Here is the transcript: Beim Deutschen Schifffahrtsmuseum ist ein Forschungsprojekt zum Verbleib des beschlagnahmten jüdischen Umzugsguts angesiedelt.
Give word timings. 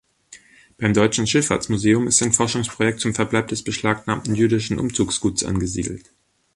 Beim 0.79 0.95
Deutschen 0.95 1.27
Schifffahrtsmuseum 1.27 2.07
ist 2.07 2.23
ein 2.23 2.33
Forschungsprojekt 2.33 2.99
zum 3.01 3.13
Verbleib 3.13 3.49
des 3.49 3.63
beschlagnahmten 3.63 4.33
jüdischen 4.33 4.79
Umzugsguts 4.79 5.43
angesiedelt. 5.43 6.09